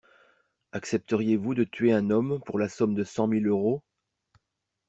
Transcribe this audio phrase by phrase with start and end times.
[0.73, 3.83] Accepteriez-vous de tuer un homme pour la somme de cent mille euros